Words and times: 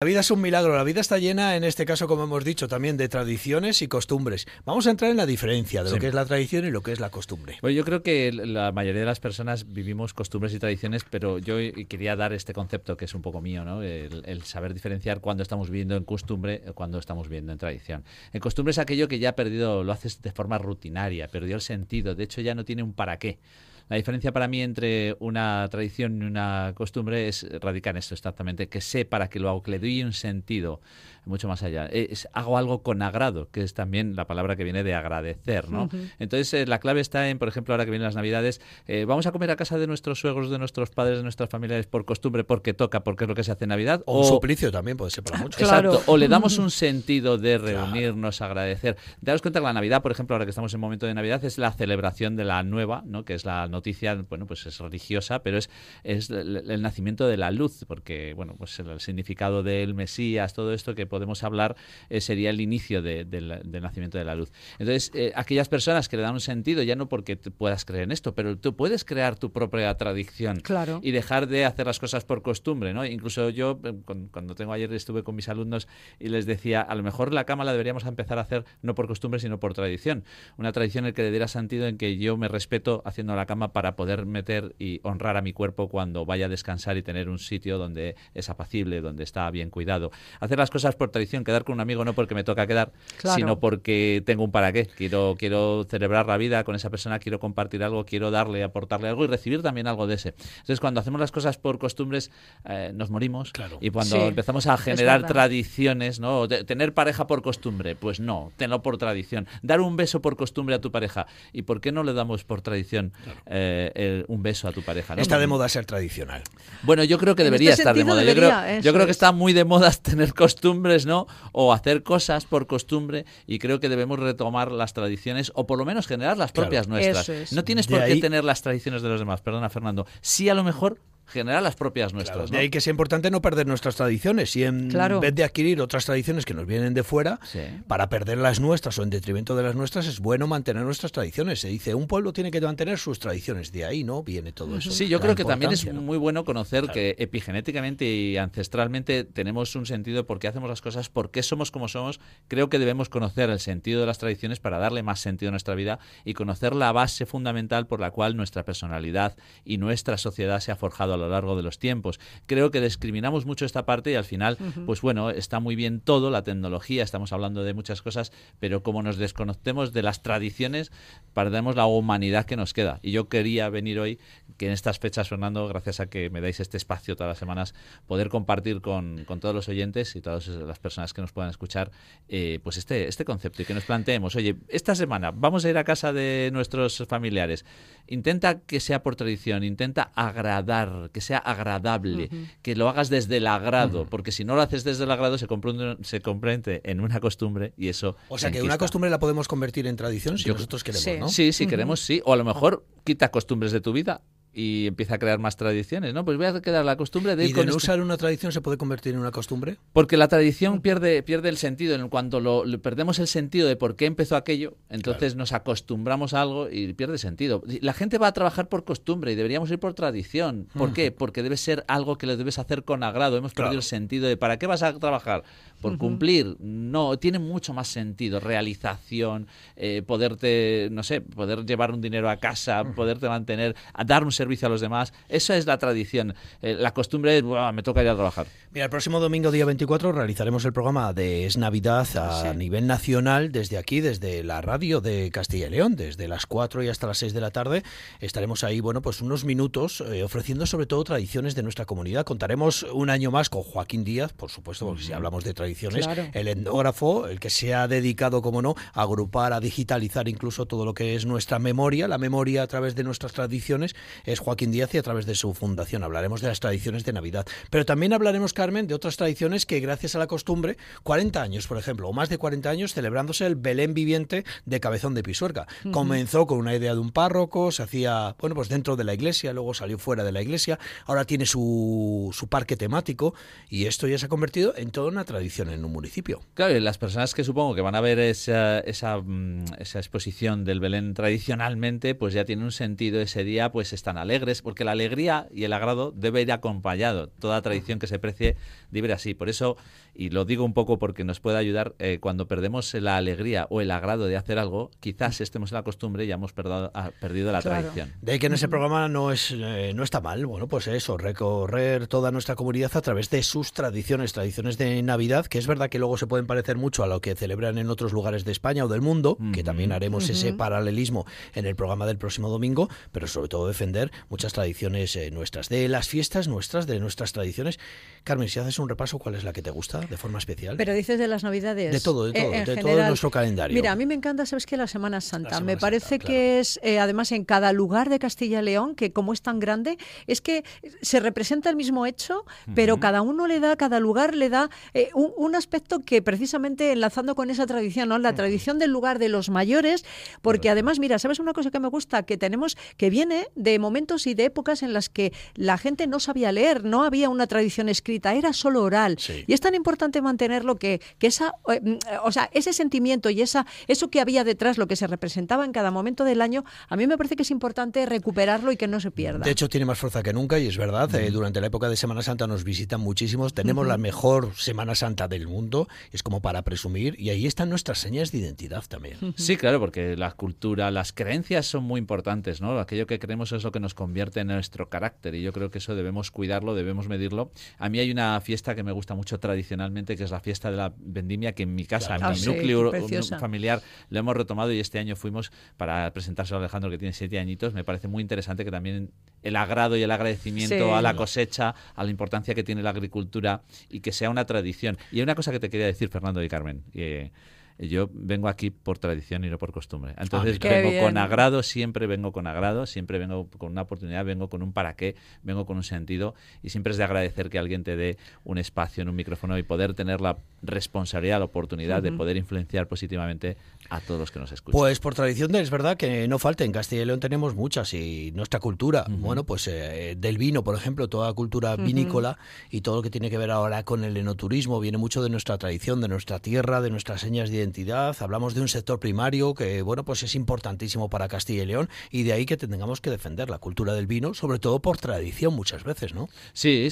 La 0.00 0.06
vida 0.06 0.20
es 0.20 0.30
un 0.30 0.40
milagro, 0.40 0.76
la 0.76 0.84
vida 0.84 1.00
está 1.00 1.18
llena, 1.18 1.56
en 1.56 1.64
este 1.64 1.84
caso, 1.84 2.06
como 2.06 2.22
hemos 2.22 2.44
dicho, 2.44 2.68
también 2.68 2.96
de 2.96 3.08
tradiciones 3.08 3.82
y 3.82 3.88
costumbres. 3.88 4.46
Vamos 4.64 4.86
a 4.86 4.92
entrar 4.92 5.10
en 5.10 5.16
la 5.16 5.26
diferencia 5.26 5.82
de 5.82 5.90
lo 5.90 5.96
que 5.96 6.06
es 6.06 6.14
la 6.14 6.24
tradición 6.24 6.64
y 6.64 6.70
lo 6.70 6.82
que 6.82 6.92
es 6.92 7.00
la 7.00 7.10
costumbre. 7.10 7.58
Bueno, 7.62 7.76
yo 7.76 7.84
creo 7.84 8.04
que 8.04 8.30
la 8.30 8.70
mayoría 8.70 9.00
de 9.00 9.06
las 9.06 9.18
personas 9.18 9.72
vivimos 9.72 10.14
costumbres 10.14 10.54
y 10.54 10.60
tradiciones, 10.60 11.02
pero 11.02 11.38
yo 11.38 11.56
quería 11.88 12.14
dar 12.14 12.32
este 12.32 12.52
concepto 12.52 12.96
que 12.96 13.06
es 13.06 13.14
un 13.16 13.22
poco 13.22 13.40
mío, 13.40 13.64
¿no? 13.64 13.82
el, 13.82 14.42
saber 14.44 14.72
diferenciar 14.72 15.20
cuando 15.20 15.42
estamos 15.42 15.68
viviendo 15.68 15.96
en 15.96 16.04
costumbre 16.04 16.62
o 16.68 16.74
cuando 16.74 17.00
estamos 17.00 17.28
viviendo 17.28 17.50
en 17.50 17.58
tradición. 17.58 18.04
En 18.32 18.38
costumbre 18.38 18.70
es 18.70 18.78
aquello 18.78 19.08
que 19.08 19.18
ya 19.18 19.30
ha 19.30 19.34
perdido, 19.34 19.82
lo 19.82 19.90
haces 19.90 20.22
de 20.22 20.30
forma 20.30 20.58
rutinaria, 20.58 21.26
perdió 21.26 21.56
el 21.56 21.60
sentido, 21.60 22.14
de 22.14 22.22
hecho 22.22 22.40
ya 22.40 22.54
no 22.54 22.64
tiene 22.64 22.84
un 22.84 22.92
para 22.92 23.18
qué. 23.18 23.40
La 23.88 23.96
diferencia 23.96 24.32
para 24.32 24.48
mí 24.48 24.60
entre 24.60 25.16
una 25.18 25.66
tradición 25.70 26.22
y 26.22 26.26
una 26.26 26.72
costumbre 26.74 27.28
es 27.28 27.46
radicar 27.60 27.94
en 27.94 27.98
esto 27.98 28.14
exactamente, 28.14 28.68
que 28.68 28.80
sé 28.80 29.04
para 29.04 29.28
qué 29.28 29.40
lo 29.40 29.48
hago, 29.48 29.62
que 29.62 29.70
le 29.70 29.78
doy 29.78 30.02
un 30.02 30.12
sentido 30.12 30.80
mucho 31.28 31.48
más 31.48 31.62
allá. 31.62 31.86
Es, 31.86 32.28
hago 32.32 32.58
algo 32.58 32.82
con 32.82 33.02
agrado, 33.02 33.48
que 33.50 33.62
es 33.62 33.74
también 33.74 34.16
la 34.16 34.26
palabra 34.26 34.56
que 34.56 34.64
viene 34.64 34.82
de 34.82 34.94
agradecer, 34.94 35.70
¿no? 35.70 35.88
Entonces, 36.18 36.52
eh, 36.54 36.66
la 36.66 36.80
clave 36.80 37.00
está 37.00 37.28
en, 37.28 37.38
por 37.38 37.48
ejemplo, 37.48 37.74
ahora 37.74 37.84
que 37.84 37.90
vienen 37.90 38.06
las 38.06 38.16
Navidades, 38.16 38.60
eh, 38.86 39.04
vamos 39.06 39.26
a 39.26 39.32
comer 39.32 39.50
a 39.50 39.56
casa 39.56 39.78
de 39.78 39.86
nuestros 39.86 40.20
suegros, 40.20 40.50
de 40.50 40.58
nuestros 40.58 40.90
padres, 40.90 41.18
de 41.18 41.22
nuestras 41.22 41.48
familiares 41.50 41.86
por 41.86 42.04
costumbre, 42.04 42.44
porque 42.44 42.74
toca, 42.74 43.04
porque 43.04 43.24
es 43.24 43.28
lo 43.28 43.34
que 43.34 43.44
se 43.44 43.52
hace 43.52 43.64
en 43.64 43.70
Navidad. 43.70 44.02
O, 44.06 44.20
un 44.20 44.24
suplicio 44.24 44.72
también 44.72 44.96
puede 44.96 45.10
ser 45.10 45.24
para 45.24 45.38
muchos. 45.38 45.60
Exacto. 45.60 46.02
O 46.06 46.16
le 46.16 46.28
damos 46.28 46.58
un 46.58 46.70
sentido 46.78 47.38
de 47.38 47.58
reunirnos, 47.58 48.40
agradecer. 48.40 48.96
Daros 49.20 49.42
cuenta 49.42 49.60
que 49.60 49.64
la 49.64 49.72
Navidad, 49.72 50.02
por 50.02 50.12
ejemplo, 50.12 50.34
ahora 50.34 50.46
que 50.46 50.50
estamos 50.50 50.72
en 50.74 50.80
momento 50.80 51.06
de 51.06 51.14
Navidad, 51.14 51.44
es 51.44 51.58
la 51.58 51.72
celebración 51.72 52.36
de 52.36 52.44
la 52.44 52.62
nueva, 52.62 53.02
¿no? 53.06 53.24
Que 53.24 53.34
es 53.34 53.44
la 53.44 53.68
noticia, 53.68 54.14
bueno, 54.28 54.46
pues 54.46 54.66
es 54.66 54.78
religiosa, 54.78 55.42
pero 55.42 55.58
es, 55.58 55.70
es 56.04 56.30
el, 56.30 56.82
nacimiento 56.82 57.26
de 57.26 57.36
la 57.36 57.50
luz, 57.50 57.84
porque, 57.86 58.32
bueno, 58.34 58.54
pues 58.56 58.78
el, 58.78 59.00
significado 59.00 59.62
del 59.62 59.94
Mesías, 59.94 60.54
todo 60.54 60.72
esto 60.72 60.94
que 60.94 61.06
podemos 61.06 61.17
hablar 61.42 61.76
eh, 62.08 62.20
sería 62.20 62.50
el 62.50 62.60
inicio 62.60 63.02
del 63.02 63.62
nacimiento 63.80 64.18
de 64.18 64.24
la 64.24 64.34
luz. 64.34 64.52
Entonces, 64.78 65.10
eh, 65.14 65.32
aquellas 65.34 65.68
personas 65.68 66.08
que 66.08 66.16
le 66.16 66.22
dan 66.22 66.34
un 66.34 66.40
sentido, 66.40 66.82
ya 66.82 66.96
no 66.96 67.08
porque 67.08 67.36
puedas 67.36 67.84
creer 67.84 68.04
en 68.04 68.12
esto, 68.12 68.34
pero 68.34 68.56
tú 68.58 68.76
puedes 68.76 69.04
crear 69.04 69.38
tu 69.38 69.52
propia 69.52 69.94
tradición 69.96 70.62
y 71.02 71.10
dejar 71.10 71.46
de 71.46 71.64
hacer 71.64 71.86
las 71.86 71.98
cosas 71.98 72.24
por 72.24 72.42
costumbre, 72.42 72.94
¿no? 72.94 73.04
Incluso 73.04 73.50
yo, 73.50 73.80
eh, 73.84 73.94
cuando 74.04 74.54
tengo 74.54 74.72
ayer 74.72 74.92
estuve 74.92 75.22
con 75.22 75.34
mis 75.34 75.48
alumnos 75.48 75.88
y 76.18 76.28
les 76.28 76.46
decía, 76.46 76.80
a 76.80 76.94
lo 76.94 77.02
mejor 77.02 77.32
la 77.32 77.44
cama 77.44 77.64
la 77.64 77.72
deberíamos 77.72 78.04
empezar 78.04 78.38
a 78.38 78.42
hacer 78.42 78.64
no 78.82 78.94
por 78.94 79.06
costumbre, 79.06 79.40
sino 79.40 79.58
por 79.60 79.74
tradición. 79.74 80.24
Una 80.56 80.72
tradición 80.72 81.06
en 81.06 81.14
que 81.14 81.22
le 81.22 81.30
diera 81.30 81.48
sentido 81.48 81.86
en 81.86 81.98
que 81.98 82.16
yo 82.18 82.36
me 82.36 82.48
respeto 82.48 83.02
haciendo 83.04 83.34
la 83.36 83.46
cama 83.46 83.72
para 83.72 83.96
poder 83.96 84.26
meter 84.26 84.74
y 84.78 85.00
honrar 85.02 85.36
a 85.36 85.42
mi 85.42 85.52
cuerpo 85.52 85.88
cuando 85.88 86.24
vaya 86.24 86.46
a 86.46 86.48
descansar 86.48 86.96
y 86.96 87.02
tener 87.02 87.28
un 87.28 87.38
sitio 87.38 87.78
donde 87.78 88.16
es 88.34 88.48
apacible, 88.50 89.00
donde 89.00 89.24
está 89.24 89.50
bien 89.50 89.70
cuidado. 89.70 90.10
Hacer 90.40 90.58
las 90.58 90.70
cosas 90.70 90.96
por 90.96 91.07
tradición, 91.10 91.44
quedar 91.44 91.64
con 91.64 91.74
un 91.74 91.80
amigo 91.80 92.04
no 92.04 92.14
porque 92.14 92.34
me 92.34 92.44
toca 92.44 92.66
quedar, 92.66 92.92
sino 93.34 93.58
porque 93.60 94.22
tengo 94.24 94.44
un 94.44 94.50
para 94.50 94.72
qué. 94.72 94.86
Quiero, 94.86 95.36
quiero 95.38 95.86
celebrar 95.88 96.26
la 96.26 96.36
vida 96.36 96.64
con 96.64 96.74
esa 96.74 96.90
persona, 96.90 97.18
quiero 97.18 97.38
compartir 97.38 97.82
algo, 97.82 98.04
quiero 98.04 98.30
darle, 98.30 98.62
aportarle 98.62 99.08
algo 99.08 99.24
y 99.24 99.26
recibir 99.28 99.62
también 99.62 99.86
algo 99.86 100.06
de 100.06 100.14
ese. 100.14 100.34
Entonces, 100.50 100.80
cuando 100.80 101.00
hacemos 101.00 101.20
las 101.20 101.32
cosas 101.32 101.56
por 101.58 101.78
costumbres, 101.78 102.30
eh, 102.68 102.92
nos 102.94 103.10
morimos. 103.10 103.52
Y 103.80 103.90
cuando 103.90 104.28
empezamos 104.28 104.66
a 104.66 104.76
generar 104.76 105.26
tradiciones, 105.26 106.20
¿no? 106.20 106.48
tener 106.48 106.94
pareja 106.94 107.26
por 107.26 107.42
costumbre, 107.42 107.96
pues 107.96 108.20
no, 108.20 108.52
tenlo 108.56 108.82
por 108.82 108.98
tradición. 108.98 109.46
Dar 109.62 109.80
un 109.80 109.96
beso 109.96 110.20
por 110.20 110.36
costumbre 110.36 110.74
a 110.74 110.80
tu 110.80 110.90
pareja. 110.90 111.26
¿Y 111.52 111.62
por 111.62 111.80
qué 111.80 111.92
no 111.92 112.02
le 112.02 112.12
damos 112.12 112.44
por 112.44 112.60
tradición 112.62 113.12
eh, 113.46 114.24
un 114.28 114.42
beso 114.42 114.68
a 114.68 114.72
tu 114.72 114.82
pareja? 114.82 115.14
Está 115.14 115.38
de 115.38 115.46
moda 115.46 115.68
ser 115.68 115.86
tradicional. 115.86 116.42
Bueno, 116.82 117.04
yo 117.04 117.18
creo 117.18 117.34
que 117.34 117.44
debería 117.44 117.70
este 117.70 117.82
estar 117.82 117.94
de 117.94 118.04
moda. 118.04 118.22
yo 118.24 118.34
creo, 118.34 118.80
yo 118.80 118.92
creo 118.92 119.06
que 119.06 119.12
está 119.12 119.32
muy 119.32 119.52
de 119.52 119.64
moda 119.64 119.90
tener 120.02 120.34
costumbres, 120.34 120.87
¿no? 121.06 121.26
O 121.52 121.72
hacer 121.72 122.02
cosas 122.02 122.44
por 122.44 122.66
costumbre 122.66 123.24
y 123.46 123.58
creo 123.58 123.80
que 123.80 123.88
debemos 123.88 124.18
retomar 124.18 124.72
las 124.72 124.92
tradiciones 124.92 125.52
o 125.54 125.66
por 125.66 125.78
lo 125.78 125.84
menos 125.84 126.06
generar 126.06 126.36
las 126.36 126.52
propias 126.52 126.88
nuestras. 126.88 127.52
No 127.52 127.64
tienes 127.64 127.86
por 127.86 128.04
qué 128.04 128.16
tener 128.16 128.44
las 128.44 128.62
tradiciones 128.62 129.02
de 129.02 129.08
los 129.08 129.20
demás, 129.20 129.40
perdona 129.40 129.70
Fernando. 129.70 130.06
Sí 130.20 130.48
a 130.48 130.54
lo 130.54 130.64
mejor 130.64 131.00
generar 131.28 131.62
las 131.62 131.76
propias 131.76 132.12
nuestras. 132.12 132.50
De 132.50 132.58
ahí 132.58 132.70
que 132.70 132.78
es 132.78 132.86
importante 132.86 133.30
no 133.30 133.40
perder 133.40 133.66
nuestras 133.66 133.96
tradiciones 133.96 134.56
y 134.56 134.64
en 134.64 134.88
vez 135.20 135.34
de 135.34 135.44
adquirir 135.44 135.80
otras 135.80 136.04
tradiciones 136.04 136.44
que 136.44 136.54
nos 136.54 136.66
vienen 136.66 136.94
de 136.94 137.02
fuera, 137.02 137.38
para 137.86 138.08
perder 138.08 138.38
las 138.38 138.60
nuestras 138.60 138.98
o 138.98 139.02
en 139.02 139.10
detrimento 139.10 139.56
de 139.56 139.62
las 139.62 139.74
nuestras, 139.74 140.06
es 140.06 140.20
bueno 140.20 140.46
mantener 140.46 140.84
nuestras 140.84 141.12
tradiciones. 141.12 141.60
Se 141.60 141.68
dice, 141.68 141.94
un 141.94 142.06
pueblo 142.06 142.32
tiene 142.32 142.50
que 142.50 142.60
mantener 142.60 142.98
sus 142.98 143.18
tradiciones, 143.18 143.72
de 143.72 143.84
ahí 143.84 144.04
no 144.04 144.22
viene 144.22 144.52
todo 144.52 144.76
eso. 144.76 144.90
Sí, 144.90 145.08
yo 145.08 145.20
creo 145.20 145.34
que 145.34 145.44
también 145.44 145.72
es 145.72 145.92
muy 145.92 146.18
bueno 146.18 146.44
conocer 146.44 146.88
que 146.88 147.14
epigenéticamente 147.18 148.04
y 148.04 148.36
ancestralmente 148.36 149.24
tenemos 149.24 149.74
un 149.76 149.86
sentido 149.86 150.26
por 150.26 150.38
qué 150.38 150.48
hacemos 150.48 150.68
las 150.68 150.80
cosas, 150.80 151.08
por 151.08 151.30
qué 151.30 151.42
somos 151.42 151.70
como 151.70 151.88
somos. 151.88 152.20
Creo 152.48 152.68
que 152.68 152.78
debemos 152.78 153.08
conocer 153.08 153.50
el 153.50 153.60
sentido 153.60 154.00
de 154.00 154.06
las 154.06 154.18
tradiciones 154.18 154.60
para 154.60 154.78
darle 154.78 155.02
más 155.02 155.20
sentido 155.20 155.48
a 155.48 155.52
nuestra 155.52 155.74
vida 155.74 155.98
y 156.24 156.34
conocer 156.34 156.74
la 156.74 156.92
base 156.92 157.26
fundamental 157.26 157.86
por 157.86 158.00
la 158.00 158.10
cual 158.10 158.36
nuestra 158.36 158.64
personalidad 158.64 159.36
y 159.64 159.78
nuestra 159.78 160.16
sociedad 160.16 160.60
se 160.60 160.72
ha 160.72 160.76
forjado 160.76 161.14
a 161.14 161.17
lo 161.18 161.28
largo 161.28 161.56
de 161.56 161.62
los 161.62 161.78
tiempos. 161.78 162.20
Creo 162.46 162.70
que 162.70 162.80
discriminamos 162.80 163.46
mucho 163.46 163.64
esta 163.64 163.84
parte 163.84 164.12
y 164.12 164.14
al 164.14 164.24
final, 164.24 164.56
pues 164.86 165.00
bueno, 165.00 165.30
está 165.30 165.60
muy 165.60 165.76
bien 165.76 166.00
todo, 166.00 166.30
la 166.30 166.44
tecnología, 166.44 167.02
estamos 167.02 167.32
hablando 167.32 167.64
de 167.64 167.74
muchas 167.74 168.02
cosas, 168.02 168.32
pero 168.60 168.82
como 168.82 169.02
nos 169.02 169.16
desconocemos 169.16 169.92
de 169.92 170.02
las 170.02 170.22
tradiciones, 170.22 170.92
perdemos 171.34 171.76
la 171.76 171.86
humanidad 171.86 172.46
que 172.46 172.56
nos 172.56 172.72
queda. 172.72 173.00
Y 173.02 173.12
yo 173.12 173.28
quería 173.28 173.68
venir 173.68 173.98
hoy, 173.98 174.18
que 174.56 174.66
en 174.66 174.72
estas 174.72 174.98
fechas, 174.98 175.28
Fernando, 175.28 175.68
gracias 175.68 176.00
a 176.00 176.06
que 176.06 176.30
me 176.30 176.40
dais 176.40 176.60
este 176.60 176.76
espacio 176.76 177.16
todas 177.16 177.30
las 177.30 177.38
semanas, 177.38 177.74
poder 178.06 178.28
compartir 178.28 178.80
con, 178.80 179.24
todos 179.40 179.54
los 179.54 179.68
oyentes 179.68 180.16
y 180.16 180.20
todas 180.20 180.48
las 180.48 180.78
personas 180.78 181.12
que 181.12 181.20
nos 181.20 181.32
puedan 181.32 181.50
escuchar, 181.50 181.90
eh, 182.28 182.58
pues 182.62 182.76
este, 182.76 183.08
este 183.08 183.24
concepto 183.24 183.62
y 183.62 183.64
que 183.64 183.74
nos 183.74 183.84
planteemos, 183.84 184.34
oye, 184.36 184.56
esta 184.68 184.94
semana 184.94 185.30
vamos 185.30 185.64
a 185.64 185.70
ir 185.70 185.78
a 185.78 185.84
casa 185.84 186.12
de 186.12 186.50
nuestros 186.52 187.04
familiares, 187.08 187.64
intenta 188.06 188.60
que 188.60 188.80
sea 188.80 189.02
por 189.02 189.16
tradición, 189.16 189.64
intenta 189.64 190.10
agradar, 190.14 191.07
que 191.10 191.20
sea 191.20 191.38
agradable, 191.38 192.30
que 192.62 192.76
lo 192.76 192.88
hagas 192.88 193.08
desde 193.08 193.38
el 193.38 193.46
agrado, 193.46 194.06
porque 194.06 194.32
si 194.32 194.44
no 194.44 194.54
lo 194.54 194.62
haces 194.62 194.84
desde 194.84 195.04
el 195.04 195.10
agrado 195.10 195.38
se 195.38 195.46
comprende, 195.46 195.96
se 196.02 196.20
comprende 196.20 196.80
en 196.84 197.00
una 197.00 197.20
costumbre 197.20 197.72
y 197.76 197.88
eso... 197.88 198.16
O 198.28 198.38
sea 198.38 198.50
que 198.50 198.62
una 198.62 198.78
costumbre 198.78 199.10
la 199.10 199.18
podemos 199.18 199.48
convertir 199.48 199.86
en 199.86 199.96
tradición 199.96 200.38
si 200.38 200.48
nosotros 200.48 200.84
queremos, 200.84 201.04
sí. 201.04 201.16
¿no? 201.18 201.28
Sí, 201.28 201.52
si 201.52 201.66
queremos, 201.66 202.00
sí. 202.00 202.20
O 202.24 202.32
a 202.32 202.36
lo 202.36 202.44
mejor 202.44 202.86
quita 203.04 203.30
costumbres 203.30 203.72
de 203.72 203.80
tu 203.80 203.92
vida 203.92 204.22
y 204.52 204.86
empieza 204.86 205.16
a 205.16 205.18
crear 205.18 205.38
más 205.38 205.56
tradiciones, 205.56 206.14
¿no? 206.14 206.24
Pues 206.24 206.36
voy 206.36 206.46
a 206.46 206.60
quedar 206.60 206.84
la 206.84 206.96
costumbre 206.96 207.36
de 207.36 207.44
ir 207.44 207.50
¿Y 207.50 207.52
de 207.52 207.64
no 207.64 207.70
este 207.70 207.76
usar 207.76 208.00
una 208.00 208.16
tradición 208.16 208.50
se 208.52 208.60
puede 208.60 208.76
convertir 208.76 209.14
en 209.14 209.20
una 209.20 209.30
costumbre? 209.30 209.76
Porque 209.92 210.16
la 210.16 210.28
tradición 210.28 210.80
pierde, 210.80 211.22
pierde 211.22 211.48
el 211.48 211.58
sentido. 211.58 211.94
En 211.94 212.08
cuanto 212.08 212.40
lo, 212.40 212.64
perdemos 212.80 213.18
el 213.18 213.26
sentido 213.26 213.68
de 213.68 213.76
por 213.76 213.96
qué 213.96 214.06
empezó 214.06 214.36
aquello, 214.36 214.76
entonces 214.88 215.36
nos 215.36 215.52
acostumbramos 215.52 216.34
a 216.34 216.42
algo 216.42 216.68
y 216.70 216.92
pierde 216.94 217.18
sentido. 217.18 217.62
La 217.80 217.92
gente 217.92 218.18
va 218.18 218.28
a 218.28 218.32
trabajar 218.32 218.68
por 218.68 218.84
costumbre 218.84 219.32
y 219.32 219.34
deberíamos 219.34 219.70
ir 219.70 219.78
por 219.78 219.94
tradición. 219.94 220.68
¿Por 220.74 220.92
qué? 220.92 221.12
Porque 221.12 221.42
debe 221.42 221.56
ser 221.56 221.84
algo 221.86 222.16
que 222.18 222.26
le 222.26 222.36
debes 222.36 222.58
hacer 222.58 222.84
con 222.84 223.02
agrado. 223.02 223.36
Hemos 223.36 223.54
perdido 223.54 223.76
el 223.76 223.82
sentido 223.82 224.28
de 224.28 224.36
¿para 224.36 224.58
qué 224.58 224.66
vas 224.66 224.82
a 224.82 224.98
trabajar? 224.98 225.44
Por 225.80 225.98
cumplir. 225.98 226.56
No, 226.58 227.18
tiene 227.18 227.38
mucho 227.38 227.74
más 227.74 227.88
sentido. 227.88 228.40
Realización, 228.40 229.46
eh, 229.76 230.02
poderte, 230.06 230.88
no 230.90 231.02
sé, 231.02 231.20
poder 231.20 231.64
llevar 231.64 231.92
un 231.92 232.00
dinero 232.00 232.28
a 232.30 232.36
casa, 232.36 232.82
poderte 232.96 233.28
mantener, 233.28 233.76
a 233.92 234.04
dar 234.04 234.24
un 234.24 234.32
servicio 234.38 234.66
a 234.66 234.70
los 234.70 234.80
demás. 234.80 235.12
Esa 235.28 235.56
es 235.56 235.66
la 235.66 235.78
tradición. 235.78 236.34
Eh, 236.62 236.74
la 236.78 236.94
costumbre 236.94 237.36
es, 237.36 237.44
me 237.44 237.82
toca 237.82 238.02
ir 238.02 238.08
a 238.08 238.14
trabajar. 238.14 238.46
Mira, 238.72 238.84
el 238.84 238.90
próximo 238.90 239.20
domingo, 239.20 239.50
día 239.50 239.66
24, 239.66 240.12
realizaremos 240.12 240.64
el 240.64 240.72
programa 240.72 241.12
de 241.12 241.46
Es 241.46 241.56
Navidad 241.58 242.06
a 242.16 242.54
nivel 242.54 242.86
nacional 242.86 243.52
desde 243.52 243.76
aquí, 243.76 244.00
desde 244.00 244.42
la 244.42 244.60
radio 244.60 245.00
de 245.00 245.30
Castilla 245.30 245.66
y 245.66 245.70
León, 245.70 245.96
desde 245.96 246.28
las 246.28 246.46
4 246.46 246.82
y 246.82 246.88
hasta 246.88 247.06
las 247.06 247.18
6 247.18 247.34
de 247.34 247.40
la 247.40 247.50
tarde. 247.50 247.82
Estaremos 248.20 248.64
ahí, 248.64 248.80
bueno, 248.80 249.02
pues 249.02 249.20
unos 249.20 249.44
minutos 249.44 250.00
eh, 250.00 250.22
ofreciendo 250.22 250.66
sobre 250.66 250.86
todo 250.86 251.04
tradiciones 251.04 251.54
de 251.54 251.62
nuestra 251.62 251.84
comunidad. 251.84 252.24
Contaremos 252.24 252.84
un 252.84 253.10
año 253.10 253.30
más 253.30 253.50
con 253.50 253.62
Joaquín 253.62 254.04
Díaz, 254.04 254.32
por 254.32 254.50
supuesto, 254.50 254.86
porque 254.86 255.02
si 255.02 255.12
hablamos 255.12 255.44
de 255.44 255.54
tradiciones, 255.54 256.08
el 256.32 256.48
endógrafo, 256.48 257.26
el 257.26 257.40
que 257.40 257.50
se 257.50 257.74
ha 257.74 257.88
dedicado, 257.88 258.42
como 258.42 258.62
no, 258.62 258.74
a 258.92 259.02
agrupar, 259.02 259.52
a 259.52 259.60
digitalizar 259.60 260.28
incluso 260.28 260.66
todo 260.66 260.84
lo 260.84 260.94
que 260.94 261.14
es 261.14 261.26
nuestra 261.26 261.58
memoria, 261.58 262.08
la 262.08 262.18
memoria 262.18 262.62
a 262.62 262.66
través 262.66 262.94
de 262.94 263.04
nuestras 263.04 263.32
tradiciones, 263.32 263.96
es 264.32 264.40
Joaquín 264.40 264.70
Díaz 264.70 264.94
y 264.94 264.98
a 264.98 265.02
través 265.02 265.26
de 265.26 265.34
su 265.34 265.54
fundación. 265.54 266.04
Hablaremos 266.04 266.40
de 266.40 266.48
las 266.48 266.60
tradiciones 266.60 267.04
de 267.04 267.12
Navidad. 267.12 267.46
Pero 267.70 267.84
también 267.84 268.12
hablaremos, 268.12 268.52
Carmen, 268.52 268.86
de 268.86 268.94
otras 268.94 269.16
tradiciones 269.16 269.66
que 269.66 269.80
gracias 269.80 270.14
a 270.14 270.18
la 270.18 270.26
costumbre, 270.26 270.76
40 271.02 271.40
años, 271.42 271.66
por 271.66 271.78
ejemplo, 271.78 272.08
o 272.08 272.12
más 272.12 272.28
de 272.28 272.38
40 272.38 272.68
años 272.68 272.94
celebrándose 272.94 273.46
el 273.46 273.56
Belén 273.56 273.94
viviente 273.94 274.44
de 274.64 274.80
Cabezón 274.80 275.14
de 275.14 275.22
Pisuerga. 275.22 275.66
Comenzó 275.92 276.46
con 276.46 276.58
una 276.58 276.74
idea 276.74 276.94
de 276.94 277.00
un 277.00 277.10
párroco, 277.10 277.72
se 277.72 277.82
hacía, 277.82 278.36
bueno, 278.38 278.54
pues 278.54 278.68
dentro 278.68 278.96
de 278.96 279.04
la 279.04 279.14
iglesia, 279.14 279.52
luego 279.52 279.74
salió 279.74 279.98
fuera 279.98 280.24
de 280.24 280.32
la 280.32 280.42
iglesia, 280.42 280.78
ahora 281.06 281.24
tiene 281.24 281.46
su, 281.46 282.30
su 282.32 282.48
parque 282.48 282.76
temático 282.76 283.34
y 283.68 283.86
esto 283.86 284.06
ya 284.06 284.18
se 284.18 284.26
ha 284.26 284.28
convertido 284.28 284.74
en 284.76 284.90
toda 284.90 285.08
una 285.08 285.24
tradición. 285.24 285.68
en 285.70 285.84
un 285.84 285.92
municipio. 285.92 286.40
Claro, 286.54 286.76
y 286.76 286.80
las 286.80 286.98
personas 286.98 287.34
que 287.34 287.44
supongo 287.44 287.74
que 287.74 287.80
van 287.80 287.94
a 287.94 288.00
ver 288.00 288.18
esa, 288.18 288.80
esa, 288.80 289.18
mm, 289.18 289.64
esa, 289.78 289.98
exposición 289.98 290.64
del 290.64 290.80
Belén 290.80 291.14
tradicionalmente, 291.14 292.14
pues 292.14 292.34
ya 292.34 292.44
tiene 292.44 292.64
un 292.64 292.72
sentido 292.72 293.20
ese 293.20 293.44
día, 293.44 293.72
pues 293.72 293.92
están 293.92 294.17
alegres, 294.22 294.62
porque 294.62 294.84
la 294.84 294.92
alegría 294.92 295.48
y 295.52 295.64
el 295.64 295.72
agrado 295.72 296.12
debe 296.12 296.42
ir 296.42 296.52
acompañado. 296.52 297.28
Toda 297.28 297.62
tradición 297.62 297.98
que 297.98 298.06
se 298.06 298.18
precie 298.18 298.56
debe 298.90 299.08
ir 299.08 299.12
así. 299.12 299.34
Por 299.34 299.48
eso, 299.48 299.76
y 300.14 300.30
lo 300.30 300.44
digo 300.44 300.64
un 300.64 300.74
poco 300.74 300.98
porque 300.98 301.24
nos 301.24 301.40
puede 301.40 301.58
ayudar, 301.58 301.94
eh, 301.98 302.18
cuando 302.20 302.46
perdemos 302.48 302.92
la 302.94 303.16
alegría 303.16 303.66
o 303.70 303.80
el 303.80 303.90
agrado 303.90 304.26
de 304.26 304.36
hacer 304.36 304.58
algo, 304.58 304.90
quizás 305.00 305.40
estemos 305.40 305.72
en 305.72 305.76
la 305.76 305.82
costumbre 305.82 306.24
y 306.24 306.28
ya 306.28 306.34
hemos 306.34 306.52
perdido, 306.52 306.90
ah, 306.94 307.10
perdido 307.20 307.52
la 307.52 307.62
tradición. 307.62 308.12
De 308.20 308.32
ahí 308.32 308.38
que 308.38 308.46
en 308.46 308.54
ese 308.54 308.68
programa 308.68 309.08
no, 309.08 309.32
es, 309.32 309.54
eh, 309.56 309.92
no 309.94 310.02
está 310.02 310.20
mal, 310.20 310.44
bueno, 310.46 310.68
pues 310.68 310.86
eso, 310.86 311.16
recorrer 311.16 312.06
toda 312.06 312.30
nuestra 312.30 312.54
comunidad 312.54 312.96
a 312.96 313.00
través 313.00 313.30
de 313.30 313.42
sus 313.42 313.72
tradiciones, 313.72 314.32
tradiciones 314.32 314.78
de 314.78 315.02
Navidad, 315.02 315.46
que 315.46 315.58
es 315.58 315.66
verdad 315.66 315.88
que 315.88 315.98
luego 315.98 316.16
se 316.16 316.26
pueden 316.26 316.46
parecer 316.46 316.76
mucho 316.76 317.02
a 317.02 317.06
lo 317.06 317.20
que 317.20 317.34
celebran 317.34 317.78
en 317.78 317.90
otros 317.90 318.12
lugares 318.12 318.44
de 318.44 318.52
España 318.52 318.84
o 318.84 318.88
del 318.88 319.00
mundo, 319.00 319.38
que 319.52 319.62
también 319.62 319.92
haremos 319.92 320.28
ese 320.28 320.52
paralelismo 320.52 321.26
en 321.54 321.66
el 321.66 321.76
programa 321.76 322.06
del 322.06 322.18
próximo 322.18 322.48
domingo, 322.48 322.88
pero 323.12 323.26
sobre 323.26 323.48
todo 323.48 323.68
defender 323.68 324.07
muchas 324.28 324.52
tradiciones 324.52 325.14
eh, 325.16 325.30
nuestras, 325.30 325.68
de 325.68 325.88
las 325.88 326.08
fiestas 326.08 326.48
nuestras, 326.48 326.86
de 326.86 327.00
nuestras 327.00 327.32
tradiciones. 327.32 327.78
Carmen, 328.24 328.48
si 328.48 328.58
haces 328.58 328.78
un 328.78 328.88
repaso, 328.88 329.18
¿cuál 329.18 329.34
es 329.34 329.44
la 329.44 329.52
que 329.52 329.62
te 329.62 329.70
gusta 329.70 330.00
de 330.00 330.16
forma 330.16 330.38
especial? 330.38 330.76
Pero 330.76 330.92
dices 330.92 331.18
de 331.18 331.28
las 331.28 331.44
Navidades. 331.44 331.92
De 331.92 332.00
todo, 332.00 332.26
de 332.26 332.32
todo, 332.32 332.50
de 332.50 332.76
todo 332.76 333.08
nuestro 333.08 333.30
calendario. 333.30 333.74
Mira, 333.74 333.92
a 333.92 333.96
mí 333.96 334.06
me 334.06 334.14
encanta, 334.14 334.44
¿sabes 334.46 334.66
qué? 334.66 334.76
La 334.76 334.86
Semana 334.86 335.20
Santa. 335.20 335.60
me 335.60 335.76
parece 335.76 336.18
que 336.18 336.60
es, 336.60 336.78
eh, 336.82 336.98
además, 336.98 337.32
en 337.32 337.44
cada 337.44 337.72
lugar 337.72 338.10
de 338.10 338.18
Castilla 338.18 338.60
y 338.60 338.64
León, 338.64 338.94
que 338.94 339.12
como 339.12 339.32
es 339.32 339.42
tan 339.42 339.58
grande, 339.58 339.98
es 340.26 340.40
que 340.40 340.64
se 341.02 341.20
representa 341.20 341.70
el 341.70 341.76
mismo 341.76 342.06
hecho, 342.06 342.44
pero 342.74 343.00
cada 343.00 343.22
uno 343.22 343.46
le 343.46 343.60
da, 343.60 343.76
cada 343.76 344.00
lugar 344.00 344.34
le 344.34 344.48
da 344.48 344.70
eh, 344.94 345.10
un, 345.14 345.54
aspecto 345.54 346.00
que 346.00 346.22
precisamente 346.22 346.92
enlazando 346.92 347.34
con 347.34 347.50
esa 347.50 347.66
tradición, 347.66 348.10
¿no? 348.10 348.18
La 348.18 348.34
tradición 348.34 348.78
del 348.78 348.92
lugar 348.92 349.18
de 349.18 349.28
los 349.28 349.48
mayores, 349.48 350.04
porque 350.42 350.70
además, 350.70 351.00
mira, 351.00 351.18
¿sabes 351.18 351.40
una 351.40 351.52
cosa 351.52 351.70
que 351.70 351.80
me 351.80 351.88
gusta? 351.88 352.22
Que 352.22 352.36
tenemos, 352.36 352.76
que 352.96 353.10
viene 353.10 353.48
de 353.56 353.78
momentos 353.78 353.97
y 354.26 354.34
de 354.34 354.44
épocas 354.44 354.82
en 354.82 354.92
las 354.92 355.08
que 355.08 355.32
la 355.54 355.76
gente 355.76 356.06
no 356.06 356.20
sabía 356.20 356.52
leer, 356.52 356.84
no 356.84 357.04
había 357.04 357.28
una 357.28 357.46
tradición 357.46 357.88
escrita, 357.88 358.34
era 358.34 358.52
solo 358.52 358.82
oral. 358.82 359.18
Y 359.46 359.52
es 359.52 359.60
tan 359.60 359.74
importante 359.74 360.22
mantenerlo 360.22 360.76
que, 360.76 361.00
que 361.18 361.26
esa, 361.26 361.54
eh, 361.72 361.80
mm, 361.82 361.98
o 362.24 362.32
sea, 362.32 362.48
ese 362.52 362.72
sentimiento 362.72 363.30
y 363.30 363.42
esa, 363.42 363.66
eso 363.86 364.08
que 364.08 364.20
había 364.20 364.44
detrás, 364.44 364.78
lo 364.78 364.86
que 364.86 364.96
se 364.96 365.06
representaba 365.06 365.64
en 365.64 365.72
cada 365.72 365.90
momento 365.90 366.24
del 366.24 366.40
año, 366.40 366.64
a 366.88 366.96
mí 366.96 367.06
me 367.06 367.16
parece 367.16 367.36
que 367.36 367.42
es 367.42 367.50
importante 367.50 368.06
recuperarlo 368.06 368.72
y 368.72 368.76
que 368.76 368.86
no 368.86 369.00
se 369.00 369.10
pierda. 369.10 369.44
De 369.44 369.50
hecho, 369.50 369.68
tiene 369.68 369.86
más 369.86 369.98
fuerza 369.98 370.22
que 370.22 370.32
nunca 370.32 370.58
y 370.58 370.66
es 370.66 370.76
verdad, 370.76 371.12
eh, 371.14 371.30
durante 371.30 371.60
la 371.60 371.66
época 371.66 371.88
de 371.88 371.96
Semana 371.96 372.22
Santa 372.22 372.46
nos 372.46 372.64
visitan 372.64 373.00
muchísimos, 373.00 373.54
tenemos 373.54 373.86
la 373.86 373.98
mejor 373.98 374.54
Semana 374.56 374.94
Santa 374.94 375.28
del 375.28 375.48
mundo, 375.48 375.88
es 376.12 376.22
como 376.22 376.40
para 376.40 376.62
presumir 376.62 377.18
y 377.18 377.30
ahí 377.30 377.46
están 377.46 377.68
nuestras 377.68 377.98
señas 377.98 378.32
de 378.32 378.38
identidad 378.38 378.84
también. 378.88 379.18
Sí, 379.36 379.56
claro, 379.56 379.80
porque 379.80 380.16
la 380.16 380.32
cultura, 380.32 380.90
las 380.90 381.12
creencias 381.12 381.66
son 381.66 381.84
muy 381.84 381.98
importantes, 381.98 382.60
¿no? 382.60 382.78
Aquello 382.78 383.06
que 383.06 383.18
creemos 383.18 383.52
es 383.52 383.64
lo 383.64 383.72
que 383.72 383.80
nos 383.80 383.87
convierte 383.94 384.40
en 384.40 384.48
nuestro 384.48 384.88
carácter 384.88 385.34
y 385.34 385.42
yo 385.42 385.52
creo 385.52 385.70
que 385.70 385.78
eso 385.78 385.94
debemos 385.94 386.30
cuidarlo, 386.30 386.74
debemos 386.74 387.08
medirlo. 387.08 387.50
A 387.78 387.88
mí 387.88 387.98
hay 387.98 388.10
una 388.10 388.40
fiesta 388.40 388.74
que 388.74 388.82
me 388.82 388.92
gusta 388.92 389.14
mucho 389.14 389.38
tradicionalmente, 389.38 390.16
que 390.16 390.24
es 390.24 390.30
la 390.30 390.40
fiesta 390.40 390.70
de 390.70 390.76
la 390.76 390.92
vendimia, 390.98 391.52
que 391.52 391.64
en 391.64 391.74
mi 391.74 391.84
casa, 391.84 392.16
en 392.16 392.22
mi 392.22 392.28
ah, 392.28 392.34
núcleo 392.46 392.92
familiar, 393.38 393.82
lo 394.10 394.18
hemos 394.18 394.36
retomado 394.36 394.72
y 394.72 394.80
este 394.80 394.98
año 394.98 395.16
fuimos 395.16 395.52
para 395.76 396.12
presentarse 396.12 396.54
a 396.54 396.58
Alejandro, 396.58 396.90
que 396.90 396.98
tiene 396.98 397.12
siete 397.12 397.38
añitos. 397.38 397.74
Me 397.74 397.84
parece 397.84 398.08
muy 398.08 398.22
interesante 398.22 398.64
que 398.64 398.70
también 398.70 399.10
el 399.42 399.56
agrado 399.56 399.96
y 399.96 400.02
el 400.02 400.10
agradecimiento 400.10 400.94
a 400.94 401.02
la 401.02 401.14
cosecha, 401.14 401.74
a 401.94 402.04
la 402.04 402.10
importancia 402.10 402.54
que 402.54 402.64
tiene 402.64 402.82
la 402.82 402.90
agricultura 402.90 403.62
y 403.88 404.00
que 404.00 404.12
sea 404.12 404.30
una 404.30 404.44
tradición. 404.46 404.98
Y 405.10 405.16
hay 405.16 405.22
una 405.22 405.34
cosa 405.34 405.52
que 405.52 405.60
te 405.60 405.70
quería 405.70 405.86
decir, 405.86 406.08
Fernando 406.08 406.42
y 406.42 406.48
Carmen. 406.48 406.84
Eh, 406.94 407.30
yo 407.78 408.10
vengo 408.12 408.48
aquí 408.48 408.70
por 408.70 408.98
tradición 408.98 409.44
y 409.44 409.50
no 409.50 409.58
por 409.58 409.70
costumbre. 409.70 410.14
Ah, 410.16 410.22
Entonces 410.22 410.58
vengo 410.58 411.00
con 411.00 411.16
agrado, 411.16 411.62
siempre 411.62 412.06
vengo 412.06 412.32
con 412.32 412.46
agrado, 412.46 412.86
siempre 412.86 413.18
vengo 413.18 413.48
con 413.56 413.70
una 413.72 413.82
oportunidad, 413.82 414.24
vengo 414.24 414.48
con 414.48 414.62
un 414.62 414.72
para 414.72 414.96
qué, 414.96 415.14
vengo 415.42 415.64
con 415.64 415.76
un 415.76 415.84
sentido. 415.84 416.34
Y 416.62 416.70
siempre 416.70 416.90
es 416.90 416.96
de 416.96 417.04
agradecer 417.04 417.50
que 417.50 417.58
alguien 417.58 417.84
te 417.84 417.96
dé 417.96 418.18
un 418.44 418.58
espacio 418.58 419.02
en 419.02 419.08
un 419.08 419.14
micrófono 419.14 419.56
y 419.58 419.62
poder 419.62 419.94
tener 419.94 420.20
la 420.20 420.38
responsabilidad, 420.62 421.38
la 421.38 421.44
oportunidad 421.44 422.02
de 422.02 422.10
poder 422.10 422.36
influenciar 422.36 422.88
positivamente 422.88 423.56
a 423.90 424.00
todos 424.00 424.20
los 424.20 424.30
que 424.30 424.38
nos 424.38 424.52
escuchan. 424.52 424.78
Pues 424.78 424.98
por 424.98 425.14
tradición 425.14 425.54
es 425.54 425.70
verdad 425.70 425.96
que 425.96 426.28
no 426.28 426.38
falta, 426.38 426.64
en 426.64 426.72
Castilla 426.72 427.02
y 427.02 427.04
León 427.06 427.20
tenemos 427.20 427.54
muchas 427.54 427.94
y 427.94 428.32
nuestra 428.34 428.60
cultura, 428.60 429.06
bueno, 429.08 429.44
pues 429.44 429.66
eh, 429.68 430.14
del 430.18 430.38
vino, 430.38 430.62
por 430.62 430.74
ejemplo, 430.74 431.08
toda 431.08 431.32
cultura 431.32 431.76
vinícola 431.76 432.38
y 432.70 432.82
todo 432.82 432.96
lo 432.96 433.02
que 433.02 433.10
tiene 433.10 433.30
que 433.30 433.38
ver 433.38 433.50
ahora 433.50 433.84
con 433.84 434.04
el 434.04 434.16
enoturismo 434.16 434.80
viene 434.80 434.98
mucho 434.98 435.22
de 435.22 435.30
nuestra 435.30 435.58
tradición, 435.58 436.00
de 436.00 436.08
nuestra 436.08 436.38
tierra, 436.38 436.80
de 436.80 436.90
nuestras 436.90 437.20
señas 437.20 437.50
de 437.50 437.56
identidad. 437.56 438.16
Hablamos 438.20 438.54
de 438.54 438.60
un 438.60 438.68
sector 438.68 438.98
primario 438.98 439.54
que, 439.54 439.82
bueno, 439.82 440.04
pues 440.04 440.22
es 440.22 440.34
importantísimo 440.34 441.08
para 441.08 441.28
Castilla 441.28 441.62
y 441.62 441.66
León 441.66 441.88
y 442.10 442.22
de 442.24 442.32
ahí 442.32 442.46
que 442.46 442.56
tengamos 442.56 443.00
que 443.00 443.10
defender 443.10 443.50
la 443.50 443.58
cultura 443.58 443.94
del 443.94 444.06
vino, 444.06 444.34
sobre 444.34 444.58
todo 444.58 444.80
por 444.80 444.98
tradición 444.98 445.54
muchas 445.54 445.84
veces, 445.84 446.14
¿no? 446.14 446.28
Sí, 446.52 446.88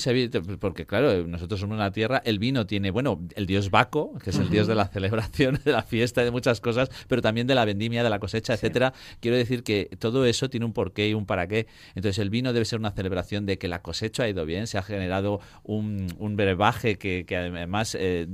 porque 0.60 0.86
claro, 0.86 1.26
nosotros 1.26 1.60
somos 1.60 1.76
una 1.76 1.90
tierra, 1.92 2.22
el 2.24 2.38
vino 2.38 2.66
tiene, 2.66 2.90
bueno, 2.90 3.20
el 3.34 3.46
dios 3.46 3.70
Baco, 3.70 4.14
que 4.22 4.30
es 4.30 4.38
el 4.38 4.50
dios 4.50 4.66
de 4.66 4.74
la 4.74 4.88
celebración, 4.88 5.60
de 5.64 5.72
la 5.72 5.82
fiesta, 5.82 6.24
de 6.24 6.30
muchas 6.30 6.60
cosas, 6.60 6.85
pero 7.08 7.22
también 7.22 7.46
de 7.46 7.54
la 7.54 7.64
vendimia, 7.64 8.02
de 8.02 8.10
la 8.10 8.18
cosecha, 8.18 8.54
etcétera. 8.54 8.92
Quiero 9.20 9.36
decir 9.36 9.62
que 9.62 9.90
todo 9.98 10.26
eso 10.26 10.48
tiene 10.50 10.66
un 10.66 10.72
porqué 10.72 11.08
y 11.08 11.14
un 11.14 11.26
para 11.26 11.46
qué. 11.46 11.66
Entonces 11.94 12.18
el 12.18 12.30
vino 12.30 12.52
debe 12.52 12.64
ser 12.64 12.78
una 12.78 12.92
celebración 12.92 13.46
de 13.46 13.58
que 13.58 13.68
la 13.68 13.82
cosecha 13.82 14.24
ha 14.24 14.28
ido 14.28 14.44
bien, 14.46 14.66
se 14.66 14.78
ha 14.78 14.82
generado 14.82 15.40
un, 15.62 16.06
un 16.18 16.36
brebaje 16.36 16.96
que, 16.98 17.24
además 17.36 17.96
eh, 17.98 18.26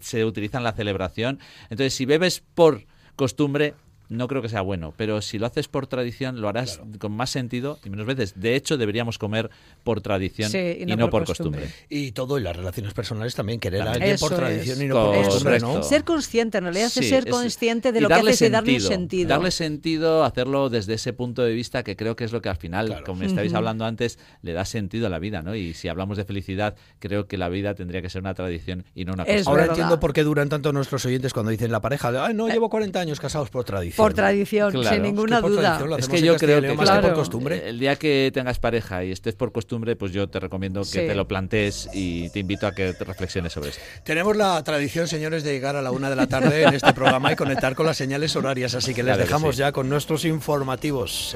se 0.00 0.24
utiliza 0.24 0.58
en 0.58 0.64
la 0.64 0.72
celebración. 0.72 1.38
Entonces, 1.64 1.94
si 1.94 2.04
bebes 2.06 2.42
por 2.54 2.86
costumbre, 3.16 3.74
no 4.08 4.28
creo 4.28 4.42
que 4.42 4.48
sea 4.48 4.60
bueno, 4.60 4.92
pero 4.96 5.22
si 5.22 5.38
lo 5.38 5.46
haces 5.46 5.68
por 5.68 5.86
tradición 5.86 6.40
lo 6.40 6.48
harás 6.48 6.80
con 6.98 7.12
más 7.12 7.30
sentido 7.30 7.78
y 7.84 7.90
menos 7.90 8.06
veces. 8.06 8.34
De 8.36 8.54
hecho, 8.56 8.76
deberíamos 8.76 9.18
comer 9.18 9.50
por 9.82 10.00
tradición 10.00 10.50
y, 10.54 10.84
no, 10.96 11.10
por, 11.10 11.24
costumbre. 11.24 11.68
Y 11.88 12.12
todo, 12.12 12.38
y 12.38 12.42
las 12.42 12.56
relaciones 12.56 12.94
personales 12.94 13.34
también, 13.34 13.60
querer 13.60 13.82
a 13.82 13.92
alguien 13.92 14.16
por 14.18 14.34
tradición 14.34 14.82
y 14.82 14.86
no 14.86 14.94
por 14.94 15.24
costumbre. 15.24 15.60
¿no? 15.60 15.82
Ser 15.82 16.04
consciente, 16.04 16.58
en 16.58 16.64
realidad, 16.64 16.86
es 16.86 16.92
ser 16.92 17.28
consciente 17.28 17.92
de 17.92 18.00
lo 18.00 18.08
que 18.08 18.14
haces 18.14 18.42
y 18.42 18.48
darle 18.48 18.80
sentido. 18.80 19.28
Darle 19.28 19.50
sentido, 19.50 20.24
hacerlo 20.24 20.68
desde 20.68 20.94
ese 20.94 21.12
punto 21.12 21.42
de 21.42 21.52
vista 21.52 21.82
que 21.82 21.96
creo 21.96 22.16
que 22.16 22.24
es 22.24 22.32
lo 22.32 22.42
que 22.42 22.48
al 22.48 22.56
final, 22.56 23.02
como 23.04 23.22
estáis 23.22 23.54
hablando 23.54 23.84
antes, 23.84 24.18
le 24.42 24.52
da 24.52 24.64
sentido 24.64 25.06
a 25.06 25.10
la 25.10 25.18
vida, 25.18 25.42
¿no? 25.42 25.54
Y 25.54 25.74
si 25.74 25.88
hablamos 25.88 26.16
de 26.16 26.24
felicidad, 26.24 26.76
creo 26.98 27.26
que 27.26 27.38
la 27.38 27.48
vida 27.48 27.74
tendría 27.74 28.02
que 28.02 28.10
ser 28.10 28.20
una 28.20 28.34
tradición 28.34 28.84
y 28.94 29.04
no 29.04 29.14
una 29.14 29.24
costumbre. 29.24 29.50
Ahora 29.50 29.66
entiendo 29.66 30.00
por 30.00 30.12
qué 30.12 30.22
duran 30.22 30.48
tanto 30.48 30.72
nuestros 30.72 31.04
oyentes 31.06 31.32
cuando 31.32 31.50
dicen 31.50 31.72
la 31.72 31.80
pareja, 31.80 32.12
Ay, 32.24 32.34
no, 32.34 32.48
llevo 32.48 32.68
40 32.68 33.00
años 33.00 33.20
casados 33.20 33.50
por 33.50 33.64
tradición. 33.64 33.93
Por 33.96 34.14
tradición, 34.14 34.72
sin 34.84 35.02
ninguna 35.02 35.40
duda. 35.40 35.80
Es 35.98 36.08
que 36.08 36.20
yo 36.20 36.36
creo 36.36 36.60
que 36.60 36.74
por 36.74 37.14
costumbre. 37.14 37.68
el 37.68 37.78
día 37.78 37.96
que 37.96 38.30
tengas 38.32 38.58
pareja 38.58 39.04
y 39.04 39.12
estés 39.12 39.34
por 39.34 39.52
costumbre, 39.52 39.96
pues 39.96 40.12
yo 40.12 40.28
te 40.28 40.40
recomiendo 40.40 40.82
que 40.90 41.06
te 41.06 41.14
lo 41.14 41.26
plantees 41.26 41.88
y 41.92 42.30
te 42.30 42.40
invito 42.40 42.66
a 42.66 42.72
que 42.72 42.92
reflexiones 42.92 43.52
sobre 43.52 43.70
esto. 43.70 43.82
Tenemos 44.04 44.36
la 44.36 44.62
tradición, 44.62 45.08
señores, 45.08 45.44
de 45.44 45.52
llegar 45.52 45.76
a 45.76 45.82
la 45.82 45.90
una 45.90 46.10
de 46.10 46.16
la 46.16 46.26
tarde 46.26 46.62
en 46.64 46.74
este 46.74 46.92
programa 46.92 47.32
y 47.32 47.36
conectar 47.36 47.74
con 47.74 47.86
las 47.86 47.96
señales 47.96 48.36
horarias, 48.36 48.74
así 48.74 48.94
que 48.94 49.02
les 49.02 49.18
dejamos 49.18 49.56
ya 49.56 49.72
con 49.72 49.88
nuestros 49.88 50.24
informativos. 50.24 51.32